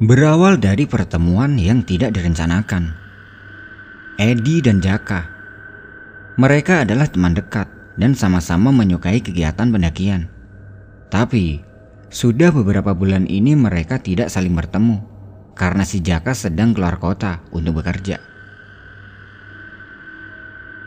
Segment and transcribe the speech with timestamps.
[0.00, 2.96] Berawal dari pertemuan yang tidak direncanakan.
[4.16, 5.28] Edi dan Jaka.
[6.40, 7.68] Mereka adalah teman dekat
[8.00, 10.32] dan sama-sama menyukai kegiatan pendakian.
[11.12, 11.60] Tapi,
[12.08, 15.04] sudah beberapa bulan ini mereka tidak saling bertemu
[15.52, 18.24] karena si Jaka sedang keluar kota untuk bekerja.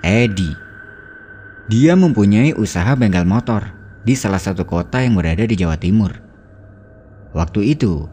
[0.01, 0.57] Edi.
[1.69, 6.17] Dia mempunyai usaha bengkel motor di salah satu kota yang berada di Jawa Timur.
[7.37, 8.09] Waktu itu,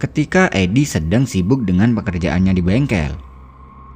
[0.00, 3.12] Ketika Edi sedang sibuk dengan pekerjaannya di bengkel,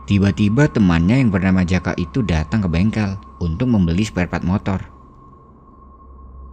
[0.04, 4.84] tiba-tiba temannya yang bernama Jaka itu datang ke bengkel untuk membeli spare part motor.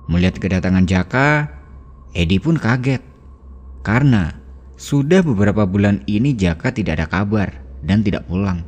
[0.07, 1.51] Melihat kedatangan Jaka,
[2.15, 3.03] Edi pun kaget
[3.83, 4.39] karena
[4.79, 7.51] sudah beberapa bulan ini Jaka tidak ada kabar
[7.83, 8.63] dan tidak pulang.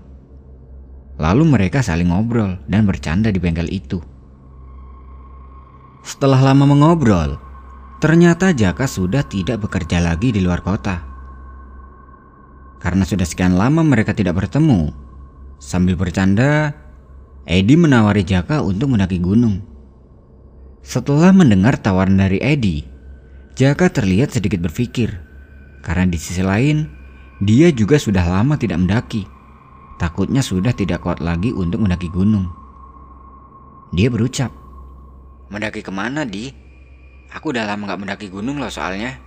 [1.16, 4.04] Lalu mereka saling ngobrol dan bercanda di bengkel itu.
[6.04, 7.40] Setelah lama mengobrol,
[8.04, 11.00] Ternyata Jaka sudah tidak bekerja lagi di luar kota.
[12.84, 14.92] Karena sudah sekian lama mereka tidak bertemu,
[15.56, 16.76] sambil bercanda,
[17.48, 19.64] Edi menawari Jaka untuk mendaki gunung.
[20.84, 22.84] Setelah mendengar tawaran dari Edi,
[23.56, 25.24] Jaka terlihat sedikit berpikir,
[25.80, 26.92] karena di sisi lain,
[27.40, 29.24] dia juga sudah lama tidak mendaki.
[29.96, 32.52] Takutnya sudah tidak kuat lagi untuk mendaki gunung.
[33.96, 34.52] Dia berucap,
[35.48, 36.63] Mendaki ke mana, Di?
[37.34, 39.18] Aku udah lama gak mendaki gunung loh soalnya.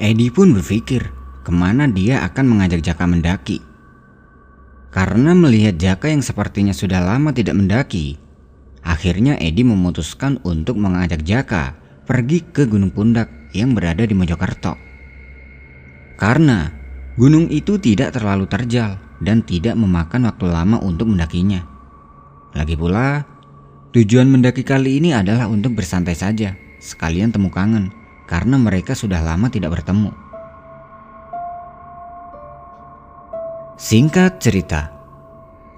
[0.00, 1.12] Edi pun berpikir
[1.44, 3.58] ke mana dia akan mengajak Jaka mendaki.
[4.88, 8.16] Karena melihat Jaka yang sepertinya sudah lama tidak mendaki,
[8.80, 11.76] akhirnya Edi memutuskan untuk mengajak Jaka
[12.08, 14.80] pergi ke Gunung Pundak yang berada di Mojokerto.
[16.16, 16.72] Karena
[17.20, 21.62] gunung itu tidak terlalu terjal dan tidak memakan waktu lama untuk mendakinya.
[22.56, 23.22] Lagi pula,
[23.98, 27.90] Tujuan mendaki kali ini adalah untuk bersantai saja, sekalian temu kangen,
[28.30, 30.14] karena mereka sudah lama tidak bertemu.
[33.74, 34.94] Singkat cerita,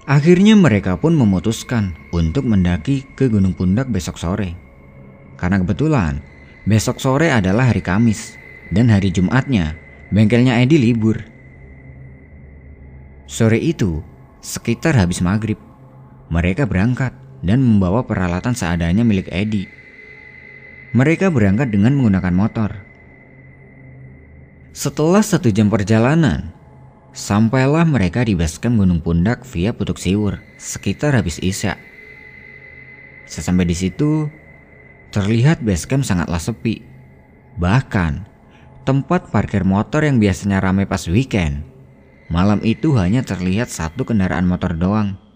[0.05, 4.53] akhirnya mereka pun memutuskan untuk mendaki ke Gunung Pundak besok sore.
[5.41, 6.21] Karena kebetulan,
[6.69, 8.37] besok sore adalah hari Kamis,
[8.69, 9.81] dan hari Jumatnya,
[10.13, 11.25] bengkelnya Edi libur.
[13.25, 14.05] Sore itu,
[14.45, 15.57] sekitar habis maghrib,
[16.29, 19.69] mereka berangkat dan membawa peralatan seadanya milik Edi.
[20.93, 22.71] Mereka berangkat dengan menggunakan motor.
[24.71, 26.55] Setelah satu jam perjalanan,
[27.11, 31.79] sampailah mereka di basecamp Gunung Pundak via Putuk Siwur sekitar habis isya.
[33.27, 34.27] Sesampai di situ,
[35.15, 36.83] terlihat basecamp sangatlah sepi.
[37.59, 38.27] Bahkan,
[38.87, 41.63] tempat parkir motor yang biasanya ramai pas weekend,
[42.31, 45.30] malam itu hanya terlihat satu kendaraan motor doang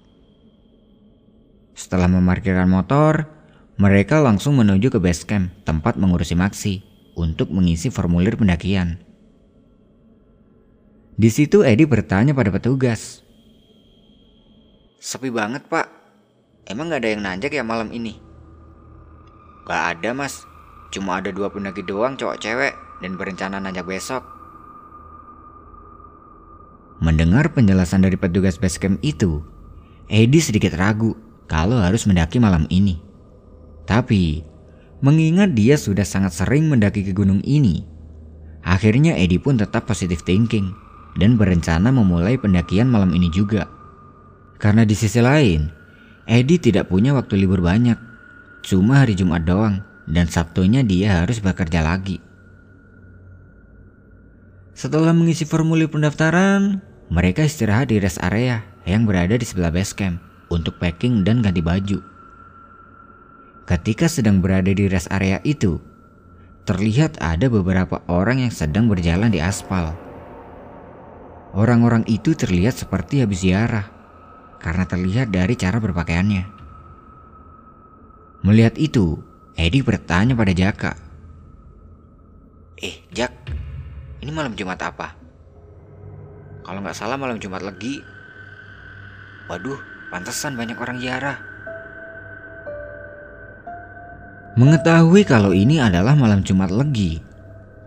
[1.74, 3.26] setelah memarkirkan motor,
[3.74, 6.86] mereka langsung menuju ke base camp tempat mengurusi Maxi
[7.18, 9.02] untuk mengisi formulir pendakian.
[11.18, 13.22] Di situ Edi bertanya pada petugas.
[15.02, 15.90] Sepi banget pak,
[16.70, 18.18] emang gak ada yang nanjak ya malam ini?
[19.66, 20.46] Gak ada mas,
[20.94, 24.22] cuma ada dua pendaki doang cowok cewek dan berencana nanjak besok.
[27.02, 29.42] Mendengar penjelasan dari petugas basecamp itu,
[30.06, 33.00] Edi sedikit ragu kalau harus mendaki malam ini.
[33.84, 34.40] Tapi,
[35.04, 37.84] mengingat dia sudah sangat sering mendaki ke gunung ini,
[38.64, 40.72] akhirnya Edi pun tetap positive thinking
[41.20, 43.68] dan berencana memulai pendakian malam ini juga.
[44.56, 45.68] Karena di sisi lain,
[46.24, 48.00] Edi tidak punya waktu libur banyak,
[48.64, 52.20] cuma hari Jumat doang dan Sabtunya dia harus bekerja lagi.
[54.74, 56.82] Setelah mengisi formulir pendaftaran,
[57.12, 61.60] mereka istirahat di rest area yang berada di sebelah base camp untuk packing dan ganti
[61.60, 61.98] baju.
[63.66, 65.82] Ketika sedang berada di rest area itu,
[66.68, 69.96] terlihat ada beberapa orang yang sedang berjalan di aspal.
[71.54, 73.88] Orang-orang itu terlihat seperti habis ziarah
[74.62, 76.44] karena terlihat dari cara berpakaiannya.
[78.44, 79.20] Melihat itu,
[79.56, 80.92] Edi bertanya pada Jaka.
[82.80, 83.32] Eh, Jak,
[84.20, 85.16] ini malam Jumat apa?
[86.64, 88.04] Kalau nggak salah malam Jumat lagi.
[89.48, 91.38] Waduh, Pantesan banyak orang ziarah.
[94.54, 97.18] Mengetahui kalau ini adalah malam Jumat Legi,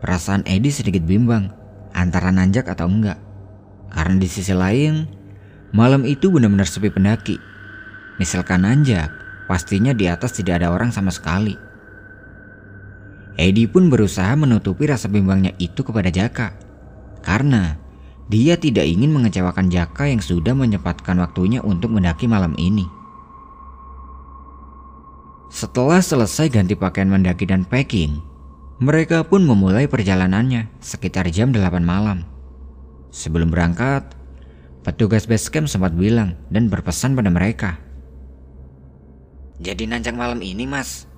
[0.03, 1.47] perasaan Edi sedikit bimbang
[1.95, 3.15] antara nanjak atau enggak.
[3.87, 5.07] Karena di sisi lain,
[5.71, 7.39] malam itu benar-benar sepi pendaki.
[8.19, 9.07] Misalkan nanjak,
[9.47, 11.55] pastinya di atas tidak ada orang sama sekali.
[13.37, 16.57] Edi pun berusaha menutupi rasa bimbangnya itu kepada Jaka.
[17.23, 17.77] Karena
[18.27, 22.83] dia tidak ingin mengecewakan Jaka yang sudah menyempatkan waktunya untuk mendaki malam ini.
[25.47, 28.19] Setelah selesai ganti pakaian mendaki dan packing,
[28.77, 32.29] Mereka pun memulai perjalanannya sekitar jam 8 malam.
[33.09, 34.13] Sebelum berangkat,
[34.85, 37.81] petugas base camp sempat bilang dan berpesan pada mereka.
[39.57, 41.09] Jadi nancang malam ini mas?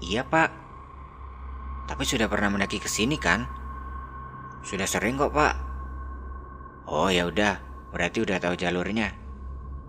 [0.00, 0.48] Iya pak.
[1.84, 3.44] Tapi sudah pernah mendaki ke sini kan?
[4.64, 5.67] Sudah sering kok pak.
[6.88, 7.60] Oh ya udah,
[7.92, 9.12] berarti udah tahu jalurnya.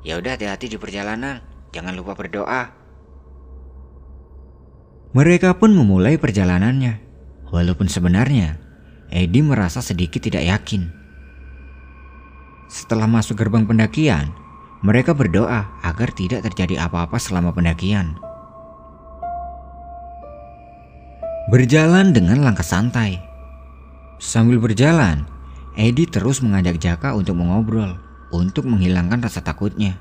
[0.03, 1.39] Ya udah hati-hati di perjalanan,
[1.71, 2.75] jangan lupa berdoa.
[5.15, 6.99] Mereka pun memulai perjalanannya,
[7.49, 8.59] walaupun sebenarnya
[9.09, 10.91] Edi merasa sedikit tidak yakin.
[12.69, 14.29] Setelah masuk gerbang pendakian,
[14.85, 18.19] mereka berdoa agar tidak terjadi apa-apa selama pendakian.
[21.49, 23.17] Berjalan dengan langkah santai.
[24.21, 25.25] Sambil berjalan,
[25.77, 27.99] Edi terus mengajak Jaka untuk mengobrol
[28.29, 29.97] untuk menghilangkan rasa takutnya.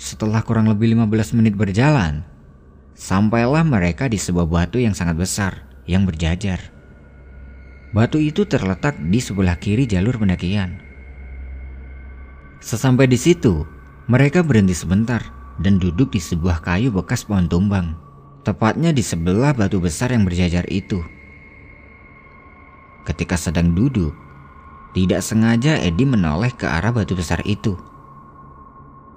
[0.00, 2.24] Setelah kurang lebih 15 menit berjalan,
[3.00, 6.60] Sampailah mereka di sebuah batu yang sangat besar yang berjajar.
[7.96, 10.84] Batu itu terletak di sebelah kiri jalur pendakian.
[12.60, 13.64] Sesampai di situ,
[14.04, 15.24] mereka berhenti sebentar
[15.64, 17.96] dan duduk di sebuah kayu bekas pohon tumbang,
[18.44, 21.00] tepatnya di sebelah batu besar yang berjajar itu.
[23.10, 24.14] Ketika sedang duduk,
[24.94, 27.74] tidak sengaja Edi menoleh ke arah batu besar itu.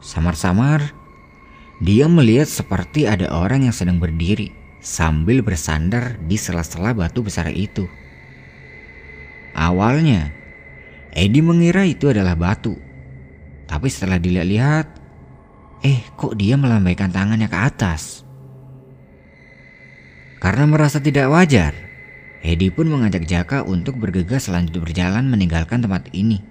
[0.02, 0.98] Samar-samar,
[1.78, 4.50] dia melihat seperti ada orang yang sedang berdiri
[4.82, 7.86] sambil bersandar di sela-sela batu besar itu.
[9.54, 10.34] Awalnya,
[11.14, 12.74] Edi mengira itu adalah batu.
[13.70, 14.88] Tapi setelah dilihat-lihat,
[15.86, 18.26] eh kok dia melambaikan tangannya ke atas?
[20.42, 21.93] Karena merasa tidak wajar,
[22.44, 26.44] Edi pun mengajak Jaka untuk bergegas lanjut berjalan meninggalkan tempat ini.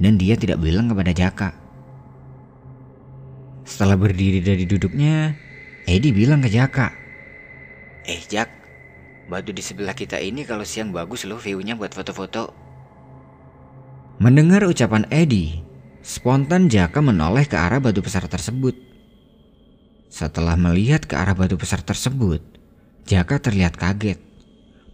[0.00, 1.68] Dan dia tidak bilang kepada Jaka
[3.68, 5.36] setelah berdiri dari duduknya,
[5.84, 6.88] Edi bilang ke Jaka.
[8.08, 8.48] Eh Jak,
[9.28, 12.48] batu di sebelah kita ini kalau siang bagus loh view-nya buat foto-foto.
[14.24, 15.60] Mendengar ucapan Edi,
[16.00, 18.72] spontan Jaka menoleh ke arah batu besar tersebut.
[20.08, 22.40] Setelah melihat ke arah batu besar tersebut,
[23.04, 24.16] Jaka terlihat kaget.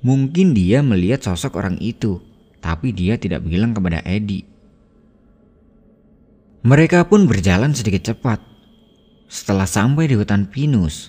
[0.05, 2.21] Mungkin dia melihat sosok orang itu,
[2.61, 4.45] tapi dia tidak bilang kepada Edi.
[6.65, 8.41] Mereka pun berjalan sedikit cepat
[9.35, 11.09] setelah sampai di hutan pinus,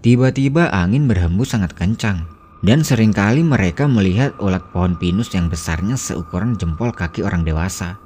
[0.00, 2.24] tiba-tiba angin berhembus sangat kencang
[2.64, 8.00] dan sering kali mereka melihat ulat pohon pinus yang besarnya seukuran jempol kaki orang dewasa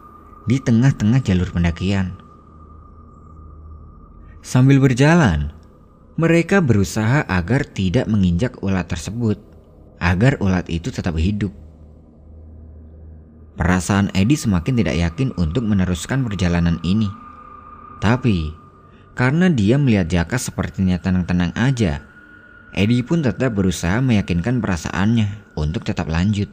[0.50, 2.18] di tengah-tengah jalur pendakian.
[4.42, 5.54] Sambil berjalan,
[6.18, 9.38] mereka berusaha agar tidak menginjak ulat tersebut,
[10.00, 11.52] agar ulat itu tetap hidup.
[13.56, 17.08] Perasaan Edi semakin tidak yakin untuk meneruskan perjalanan ini.
[18.04, 18.52] Tapi
[19.16, 22.04] karena dia melihat Jaka sepertinya tenang-tenang aja,
[22.76, 26.52] Edi pun tetap berusaha meyakinkan perasaannya untuk tetap lanjut.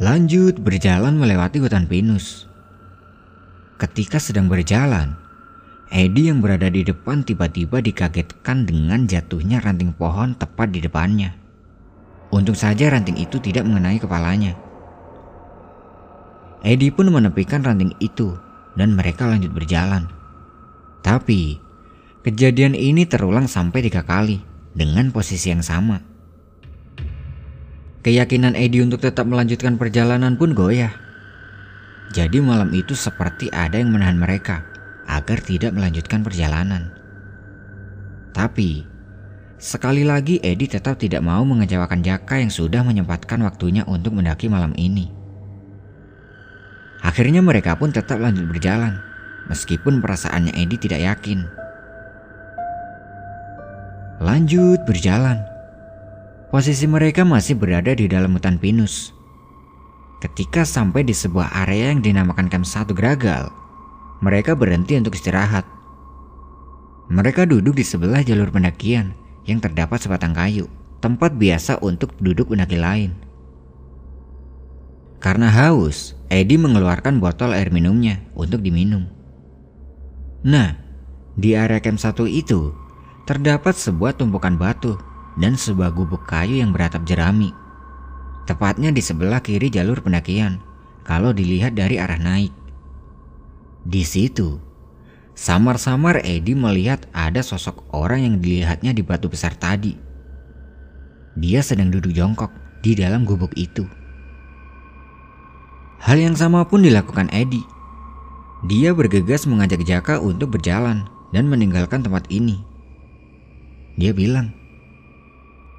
[0.00, 2.48] Lanjut berjalan melewati hutan pinus.
[3.76, 5.20] Ketika sedang berjalan,
[5.88, 11.32] Edi yang berada di depan tiba-tiba dikagetkan dengan jatuhnya ranting pohon tepat di depannya.
[12.28, 14.52] Untung saja ranting itu tidak mengenai kepalanya.
[16.60, 18.36] Edi pun menepikan ranting itu
[18.76, 20.04] dan mereka lanjut berjalan.
[21.00, 21.56] Tapi,
[22.20, 24.44] kejadian ini terulang sampai tiga kali
[24.76, 26.04] dengan posisi yang sama.
[28.04, 30.92] Keyakinan Edi untuk tetap melanjutkan perjalanan pun goyah.
[32.12, 34.77] Jadi malam itu seperti ada yang menahan mereka
[35.08, 36.92] agar tidak melanjutkan perjalanan.
[38.36, 38.84] Tapi,
[39.56, 44.76] sekali lagi Edi tetap tidak mau mengecewakan Jaka yang sudah menyempatkan waktunya untuk mendaki malam
[44.76, 45.10] ini.
[47.00, 49.00] Akhirnya mereka pun tetap lanjut berjalan,
[49.48, 51.48] meskipun perasaannya Edi tidak yakin.
[54.20, 55.40] Lanjut berjalan.
[56.50, 59.14] Posisi mereka masih berada di dalam hutan pinus.
[60.18, 63.46] Ketika sampai di sebuah area yang dinamakan Camp Satu Gragal,
[64.18, 65.62] mereka berhenti untuk istirahat.
[67.08, 69.14] Mereka duduk di sebelah jalur pendakian
[69.48, 70.68] yang terdapat sebatang kayu,
[71.00, 73.16] tempat biasa untuk duduk pendaki lain.
[75.18, 79.08] Karena haus, Edi mengeluarkan botol air minumnya untuk diminum.
[80.46, 80.78] Nah,
[81.34, 82.70] di area camp satu itu
[83.26, 84.94] terdapat sebuah tumpukan batu
[85.38, 87.50] dan sebuah gubuk kayu yang beratap jerami.
[88.46, 90.62] Tepatnya di sebelah kiri jalur pendakian
[91.02, 92.67] kalau dilihat dari arah naik.
[93.86, 94.58] Di situ,
[95.38, 99.94] samar-samar Edi melihat ada sosok orang yang dilihatnya di batu besar tadi.
[101.38, 102.50] Dia sedang duduk jongkok
[102.82, 103.86] di dalam gubuk itu.
[106.02, 107.62] Hal yang sama pun dilakukan Edi.
[108.66, 112.58] Dia bergegas mengajak Jaka untuk berjalan dan meninggalkan tempat ini.
[113.98, 114.50] Dia bilang,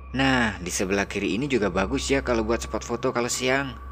[0.10, 3.89] Nah, di sebelah kiri ini juga bagus ya kalau buat spot foto kalau siang.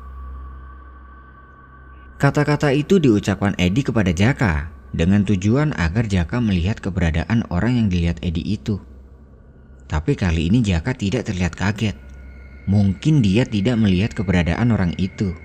[2.18, 8.18] Kata-kata itu diucapkan Edi kepada Jaka dengan tujuan agar Jaka melihat keberadaan orang yang dilihat
[8.26, 8.82] Edi itu.
[9.86, 11.94] Tapi kali ini Jaka tidak terlihat kaget.
[12.66, 15.38] Mungkin dia tidak melihat keberadaan orang itu.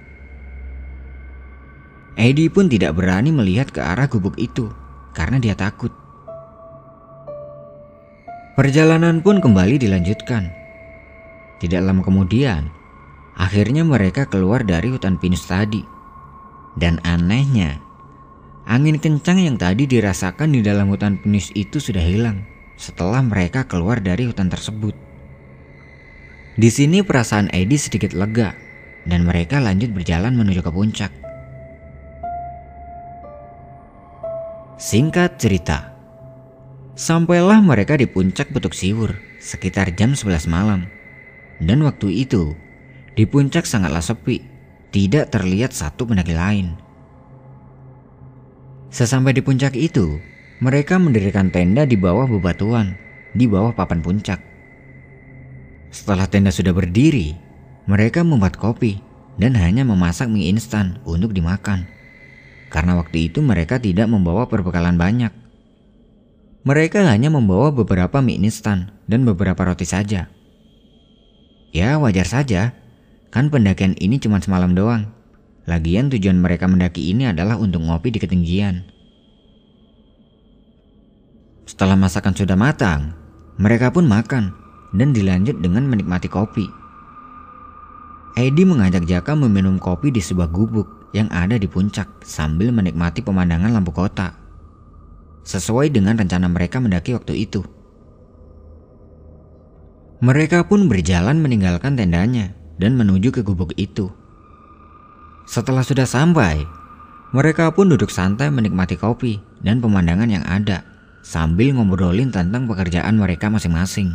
[2.16, 4.72] Edi pun tidak berani melihat ke arah gubuk itu
[5.12, 5.92] karena dia takut.
[8.56, 10.48] Perjalanan pun kembali dilanjutkan.
[11.60, 12.72] Tidak lama kemudian,
[13.36, 16.01] akhirnya mereka keluar dari hutan pinus tadi.
[16.78, 17.80] Dan anehnya,
[18.64, 22.48] angin kencang yang tadi dirasakan di dalam hutan pinus itu sudah hilang
[22.80, 24.96] setelah mereka keluar dari hutan tersebut.
[26.52, 28.52] Di sini perasaan Edi sedikit lega
[29.08, 31.12] dan mereka lanjut berjalan menuju ke puncak.
[34.76, 35.94] Singkat cerita,
[36.98, 40.90] sampailah mereka di puncak Betuk Siwur sekitar jam 11 malam.
[41.62, 42.58] Dan waktu itu,
[43.14, 44.51] di puncak sangatlah sepi,
[44.92, 46.76] tidak terlihat satu pendaki lain.
[48.92, 50.20] Sesampai di puncak itu,
[50.60, 52.94] mereka mendirikan tenda di bawah bebatuan,
[53.32, 54.38] di bawah papan puncak.
[55.88, 57.34] Setelah tenda sudah berdiri,
[57.88, 59.00] mereka membuat kopi
[59.40, 61.88] dan hanya memasak mie instan untuk dimakan
[62.72, 65.28] karena waktu itu mereka tidak membawa perbekalan banyak.
[66.64, 70.32] Mereka hanya membawa beberapa mie instan dan beberapa roti saja.
[71.68, 72.72] Ya wajar saja,
[73.32, 75.08] kan pendakian ini cuma semalam doang.
[75.64, 78.84] Lagian tujuan mereka mendaki ini adalah untuk ngopi di ketinggian.
[81.64, 83.16] Setelah masakan sudah matang,
[83.56, 84.52] mereka pun makan
[84.92, 86.68] dan dilanjut dengan menikmati kopi.
[88.36, 93.72] Edi mengajak Jaka meminum kopi di sebuah gubuk yang ada di puncak sambil menikmati pemandangan
[93.72, 94.36] lampu kota.
[95.48, 97.64] Sesuai dengan rencana mereka mendaki waktu itu.
[100.22, 104.12] Mereka pun berjalan meninggalkan tendanya dan menuju ke gubuk itu.
[105.48, 106.64] Setelah sudah sampai,
[107.32, 110.84] mereka pun duduk santai menikmati kopi dan pemandangan yang ada
[111.24, 114.14] sambil ngobrolin tentang pekerjaan mereka masing-masing.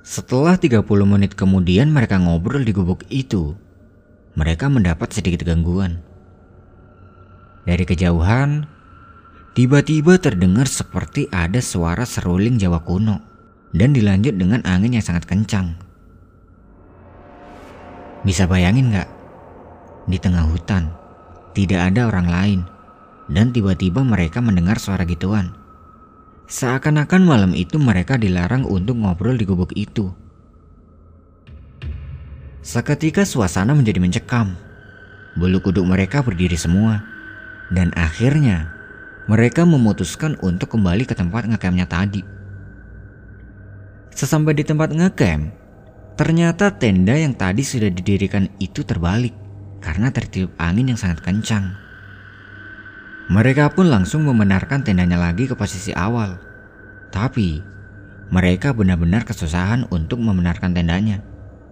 [0.00, 3.52] Setelah 30 menit kemudian mereka ngobrol di gubuk itu
[4.32, 6.00] mereka mendapat sedikit gangguan.
[7.68, 8.64] Dari kejauhan,
[9.52, 13.20] tiba-tiba terdengar seperti ada suara seruling Jawa kuno
[13.76, 15.89] dan dilanjut dengan angin yang sangat kencang.
[18.20, 19.08] Bisa bayangin nggak?
[20.04, 20.92] Di tengah hutan,
[21.56, 22.60] tidak ada orang lain,
[23.32, 25.56] dan tiba-tiba mereka mendengar suara gituan.
[26.50, 30.10] Seakan-akan malam itu mereka dilarang untuk ngobrol di gubuk itu.
[32.60, 34.58] Seketika suasana menjadi mencekam.
[35.38, 37.06] Bulu kuduk mereka berdiri semua.
[37.70, 38.68] Dan akhirnya
[39.30, 42.20] mereka memutuskan untuk kembali ke tempat ngecampnya tadi.
[44.10, 45.54] Sesampai di tempat ngecamp,
[46.20, 49.32] ternyata tenda yang tadi sudah didirikan itu terbalik
[49.80, 51.72] karena tertiup angin yang sangat kencang.
[53.32, 56.36] Mereka pun langsung membenarkan tendanya lagi ke posisi awal.
[57.08, 57.64] Tapi
[58.28, 61.24] mereka benar-benar kesusahan untuk membenarkan tendanya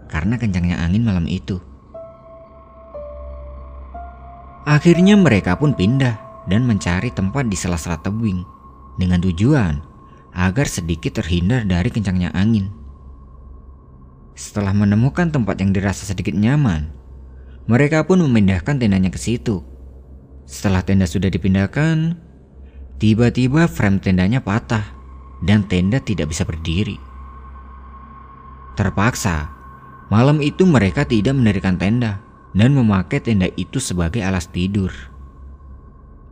[0.08, 1.60] karena kencangnya angin malam itu.
[4.64, 6.16] Akhirnya mereka pun pindah
[6.48, 8.48] dan mencari tempat di sela-sela tebing
[8.96, 9.84] dengan tujuan
[10.32, 12.87] agar sedikit terhindar dari kencangnya angin.
[14.38, 16.94] Setelah menemukan tempat yang dirasa sedikit nyaman,
[17.66, 19.66] mereka pun memindahkan tendanya ke situ.
[20.46, 22.14] Setelah tenda sudah dipindahkan,
[23.02, 24.94] tiba-tiba frame tendanya patah
[25.42, 27.02] dan tenda tidak bisa berdiri.
[28.78, 29.58] Terpaksa,
[30.08, 32.24] Malam itu mereka tidak mendirikan tenda
[32.56, 34.88] dan memakai tenda itu sebagai alas tidur.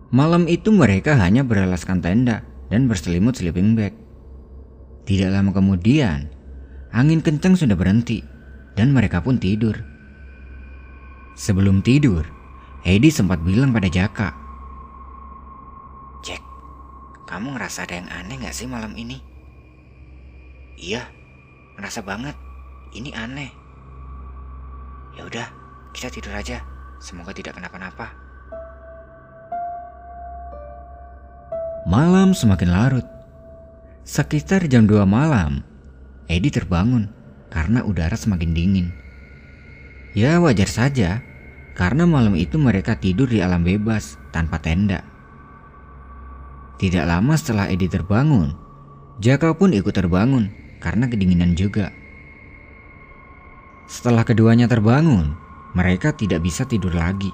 [0.09, 2.41] Malam itu mereka hanya beralaskan tenda
[2.73, 3.93] dan berselimut sleeping bag.
[5.05, 6.33] Tidak lama kemudian,
[6.97, 8.25] angin kencang sudah berhenti
[8.73, 9.77] dan mereka pun tidur.
[11.37, 12.25] Sebelum tidur,
[12.81, 14.33] Edi sempat bilang pada Jaka,
[16.25, 16.41] Jack,
[17.29, 19.21] kamu ngerasa ada yang aneh gak sih malam ini?
[20.81, 21.05] Iya,
[21.77, 22.33] ngerasa banget.
[22.97, 23.53] Ini aneh.
[25.21, 25.49] Ya udah,
[25.93, 26.65] kita tidur aja.
[26.97, 28.17] Semoga tidak kenapa-napa.
[31.85, 33.07] Malam semakin larut.
[34.07, 35.61] Sekitar jam 2 malam,
[36.27, 37.11] Edi terbangun
[37.51, 38.89] karena udara semakin dingin.
[40.17, 41.23] Ya wajar saja,
[41.77, 45.05] karena malam itu mereka tidur di alam bebas tanpa tenda.
[46.77, 48.67] Tidak lama setelah Edi terbangun,
[49.17, 51.89] Jaka pun ikut terbangun karena kedinginan juga.
[53.89, 55.33] Setelah keduanya terbangun,
[55.73, 57.33] mereka tidak bisa tidur lagi.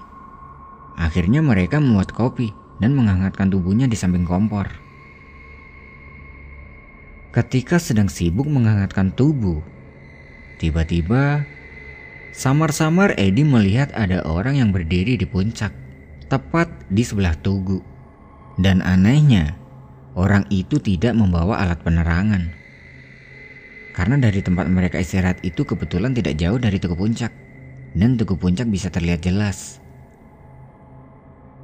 [0.94, 4.81] Akhirnya mereka membuat kopi dan menghangatkan tubuhnya di samping kompor.
[7.32, 9.64] Ketika sedang sibuk menghangatkan tubuh,
[10.60, 11.48] tiba-tiba
[12.36, 15.72] samar-samar Edi melihat ada orang yang berdiri di puncak,
[16.28, 17.80] tepat di sebelah tugu.
[18.60, 19.56] Dan anehnya,
[20.12, 22.52] orang itu tidak membawa alat penerangan.
[23.96, 27.32] Karena dari tempat mereka istirahat itu kebetulan tidak jauh dari tugu puncak,
[27.96, 29.80] dan tugu puncak bisa terlihat jelas.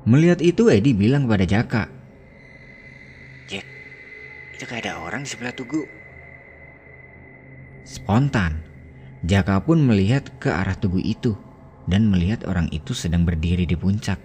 [0.08, 1.97] Melihat itu Edi bilang kepada Jaka,
[4.58, 5.86] itu kayak ada orang di sebelah tugu.
[7.86, 8.58] Spontan,
[9.22, 11.38] Jaka pun melihat ke arah tugu itu
[11.86, 14.18] dan melihat orang itu sedang berdiri di puncak.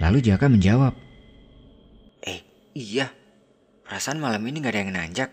[0.00, 0.96] Lalu Jaka menjawab,
[2.24, 2.40] Eh,
[2.72, 3.12] iya.
[3.84, 5.30] Perasaan malam ini gak ada yang nanjak.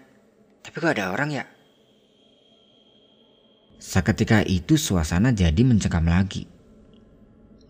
[0.68, 1.46] Tapi kok ada orang ya?
[3.80, 6.50] Seketika itu suasana jadi mencekam lagi.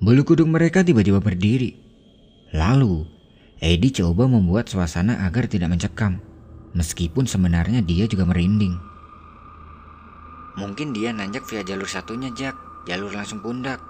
[0.01, 1.75] Bulu kuduk mereka tiba-tiba berdiri.
[2.55, 3.16] Lalu,
[3.57, 6.21] Edi coba membuat suasana agar tidak mencekam.
[6.77, 8.77] Meskipun sebenarnya dia juga merinding.
[10.57, 12.53] Mungkin dia nanjak via jalur satunya, Jack.
[12.85, 13.81] Jalur langsung pundak.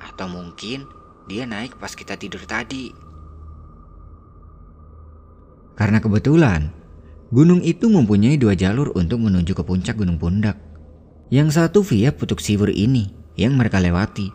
[0.00, 0.84] Atau mungkin
[1.24, 2.92] dia naik pas kita tidur tadi.
[5.74, 6.70] Karena kebetulan,
[7.34, 10.54] gunung itu mempunyai dua jalur untuk menuju ke puncak Gunung Pundak.
[11.34, 14.30] Yang satu via Putuk Siwur ini yang mereka lewati,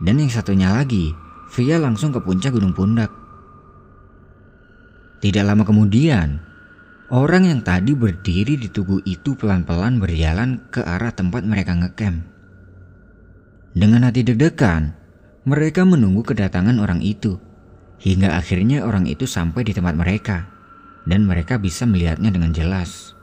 [0.00, 1.12] dan yang satunya lagi
[1.52, 3.12] via langsung ke puncak Gunung Pundak.
[5.18, 6.38] Tidak lama kemudian,
[7.10, 12.22] orang yang tadi berdiri di tugu itu pelan-pelan berjalan ke arah tempat mereka ngecamp.
[13.74, 14.94] Dengan hati deg-degan,
[15.42, 17.42] mereka menunggu kedatangan orang itu,
[17.98, 20.46] hingga akhirnya orang itu sampai di tempat mereka
[21.08, 23.18] dan mereka bisa melihatnya dengan jelas.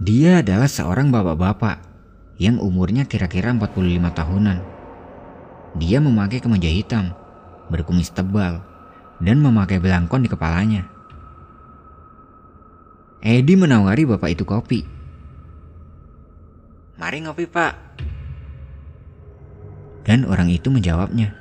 [0.00, 1.80] Dia adalah seorang bapak-bapak
[2.40, 4.58] yang umurnya kira-kira 45 tahunan.
[5.76, 7.12] Dia memakai kemeja hitam,
[7.68, 8.64] berkumis tebal,
[9.20, 10.82] dan memakai belangkon di kepalanya.
[13.20, 14.80] Edi menawari bapak itu kopi.
[16.96, 17.74] Mari ngopi, Pak.
[20.08, 21.36] Dan orang itu menjawabnya.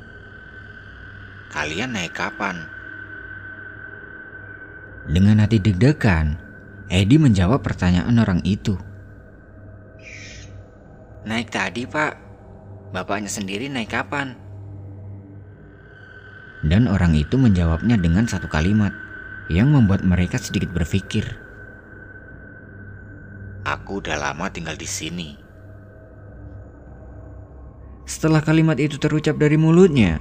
[1.51, 2.67] Kalian naik kapan?
[5.07, 6.35] Dengan hati deg-degan,
[6.91, 8.75] Edi menjawab pertanyaan orang itu.
[11.23, 12.13] Naik tadi, Pak.
[12.91, 14.48] Bapaknya sendiri naik kapan?
[16.60, 18.91] Dan orang itu menjawabnya dengan satu kalimat
[19.48, 21.26] yang membuat mereka sedikit berpikir.
[23.63, 25.30] Aku udah lama tinggal di sini.
[28.10, 30.17] Setelah kalimat itu terucap dari mulutnya,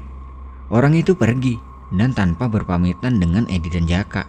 [0.68, 1.56] orang itu pergi
[1.96, 4.28] dan tanpa berpamitan dengan Edi dan Jaka.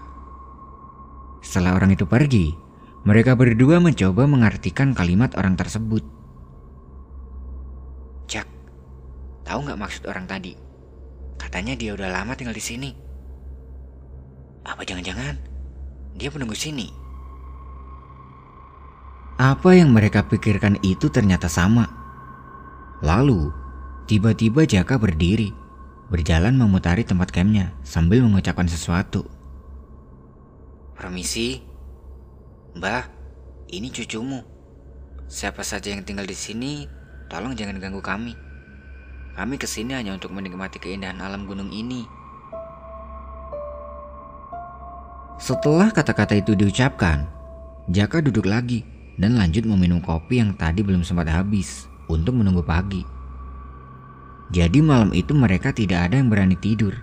[1.44, 2.56] Setelah orang itu pergi,
[3.04, 6.04] mereka berdua mencoba mengartikan kalimat orang tersebut.
[8.32, 8.48] Jack,
[9.44, 10.69] tahu nggak maksud orang tadi?
[11.50, 12.94] Katanya dia udah lama tinggal di sini.
[14.62, 15.34] Apa jangan-jangan
[16.14, 16.94] dia penunggu sini?
[19.42, 21.90] Apa yang mereka pikirkan itu ternyata sama.
[23.02, 23.50] Lalu,
[24.06, 25.50] tiba-tiba Jaka berdiri,
[26.14, 29.26] berjalan memutari tempat campnya sambil mengucapkan sesuatu.
[30.94, 31.66] Permisi,
[32.78, 33.10] Mbah,
[33.74, 34.46] ini cucumu.
[35.26, 36.86] Siapa saja yang tinggal di sini,
[37.26, 38.38] tolong jangan ganggu kami.
[39.36, 42.08] Kami ke sini hanya untuk menikmati keindahan alam gunung ini.
[45.40, 47.40] Setelah kata-kata itu diucapkan,
[47.90, 48.86] Jaka duduk lagi
[49.18, 53.02] dan lanjut meminum kopi yang tadi belum sempat habis untuk menunggu pagi.
[54.54, 56.94] Jadi malam itu mereka tidak ada yang berani tidur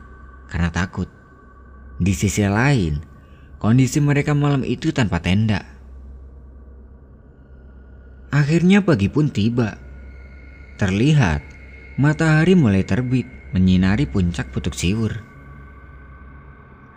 [0.46, 1.10] karena takut.
[1.98, 3.02] Di sisi lain,
[3.58, 5.66] kondisi mereka malam itu tanpa tenda.
[8.30, 9.74] Akhirnya pagi pun tiba.
[10.78, 11.55] Terlihat
[11.96, 13.24] matahari mulai terbit
[13.56, 15.16] menyinari puncak Putuk Siwur.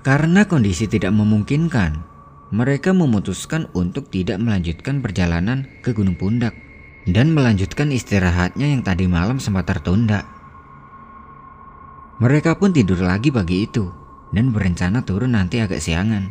[0.04, 2.04] Karena kondisi tidak memungkinkan,
[2.52, 6.52] mereka memutuskan untuk tidak melanjutkan perjalanan ke Gunung Pundak
[7.08, 10.28] dan melanjutkan istirahatnya yang tadi malam sempat tertunda.
[12.20, 13.88] Mereka pun tidur lagi pagi itu
[14.36, 16.28] dan berencana turun nanti agak siangan.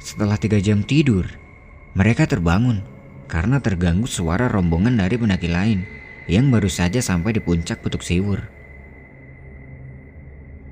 [0.00, 1.28] Setelah tiga jam tidur,
[1.92, 2.80] mereka terbangun
[3.28, 5.93] karena terganggu suara rombongan dari pendaki lain
[6.24, 8.48] yang baru saja sampai di puncak Putuk Siwur.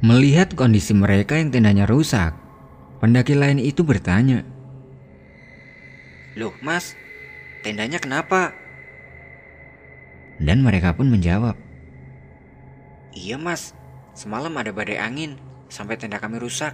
[0.03, 2.35] Melihat kondisi mereka yang tendanya rusak,
[2.99, 4.43] pendaki lain itu bertanya,
[6.35, 6.97] Loh mas,
[7.61, 8.57] tendanya kenapa?
[10.43, 11.55] Dan mereka pun menjawab,
[13.12, 13.77] Iya mas,
[14.17, 15.37] semalam ada badai angin
[15.69, 16.73] sampai tenda kami rusak.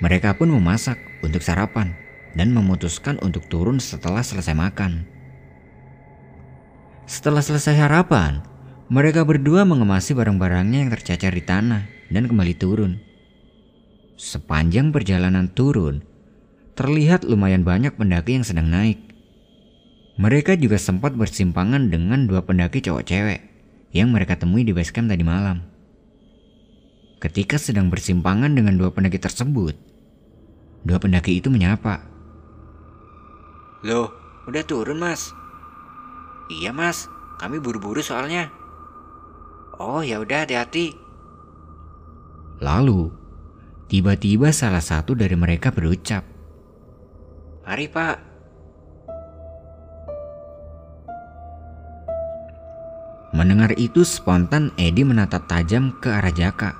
[0.00, 1.94] Mereka pun memasak untuk sarapan
[2.34, 5.11] dan memutuskan untuk turun setelah selesai makan.
[7.06, 8.42] Setelah selesai sarapan,
[8.92, 13.00] Mereka berdua mengemasi barang-barangnya yang tercacar di tanah dan kembali turun.
[14.20, 16.04] Sepanjang perjalanan turun,
[16.76, 19.00] terlihat lumayan banyak pendaki yang sedang naik.
[20.20, 23.40] Mereka juga sempat bersimpangan dengan dua pendaki cowok cewek
[23.96, 25.64] yang mereka temui di base camp tadi malam.
[27.16, 29.72] Ketika sedang bersimpangan dengan dua pendaki tersebut,
[30.84, 32.04] dua pendaki itu menyapa.
[33.88, 34.12] Loh,
[34.44, 35.32] udah turun mas?
[36.50, 37.06] Iya mas,
[37.38, 38.50] kami buru-buru soalnya.
[39.78, 40.94] Oh ya udah hati-hati.
[42.62, 43.10] Lalu,
[43.90, 46.22] tiba-tiba salah satu dari mereka berucap,
[47.62, 48.18] Mari pak.
[53.32, 56.74] Mendengar itu spontan Edi menatap tajam ke arah Jaka.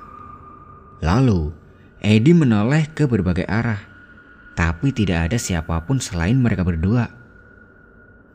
[1.01, 1.55] Lalu,
[2.03, 3.79] Edi menoleh ke berbagai arah,
[4.53, 7.22] tapi tidak ada siapa pun selain mereka berdua.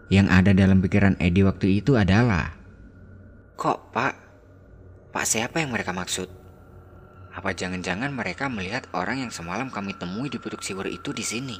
[0.08, 2.56] Yang ada dalam pikiran Edi waktu itu adalah,
[3.60, 4.14] Kok pak?
[5.12, 6.30] Pak siapa yang mereka maksud?
[7.34, 11.58] Apa jangan-jangan mereka melihat orang yang semalam kami temui di Putuk Siwur itu di sini?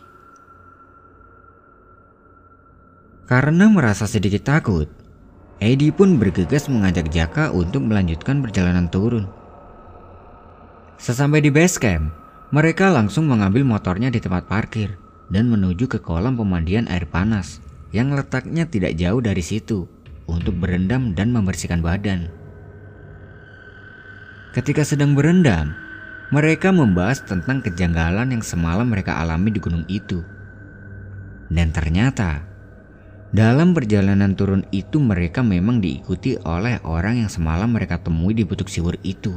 [3.29, 4.89] Karena merasa sedikit takut,
[5.61, 9.29] Edi pun bergegas mengajak Jaka untuk melanjutkan perjalanan turun.
[10.97, 12.17] Sesampai di base camp,
[12.49, 14.97] mereka langsung mengambil motornya di tempat parkir
[15.29, 17.61] dan menuju ke kolam pemandian air panas
[17.95, 19.89] yang letaknya tidak jauh dari situ
[20.29, 22.29] untuk berendam dan membersihkan badan.
[24.53, 25.77] Ketika sedang berendam,
[26.29, 30.21] mereka membahas tentang kejanggalan yang semalam mereka alami di gunung itu.
[31.49, 32.45] Dan ternyata,
[33.33, 38.69] dalam perjalanan turun itu mereka memang diikuti oleh orang yang semalam mereka temui di Butuk
[38.73, 39.37] Siwur itu.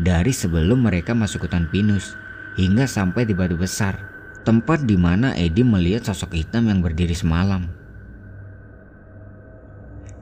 [0.00, 2.16] Dari sebelum mereka masuk hutan pinus
[2.60, 7.68] hingga sampai di batu besar, tempat di mana Edi melihat sosok hitam yang berdiri semalam.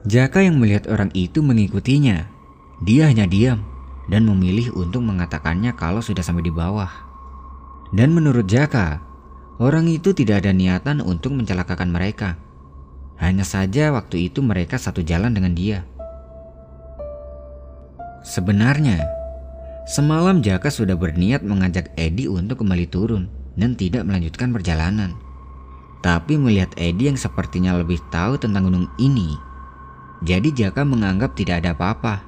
[0.07, 2.31] Jaka yang melihat orang itu mengikutinya.
[2.87, 3.67] Dia hanya diam
[4.07, 6.87] dan memilih untuk mengatakannya kalau sudah sampai di bawah.
[7.91, 9.03] Dan menurut Jaka,
[9.59, 12.39] orang itu tidak ada niatan untuk mencelakakan mereka.
[13.19, 15.83] Hanya saja waktu itu mereka satu jalan dengan dia.
[18.23, 19.03] Sebenarnya,
[19.91, 25.17] semalam Jaka sudah berniat mengajak Edi untuk kembali turun dan tidak melanjutkan perjalanan.
[26.05, 29.33] Tapi melihat Edi yang sepertinya lebih tahu tentang gunung ini,
[30.21, 32.26] jadi Jaka menganggap tidak ada apa-apa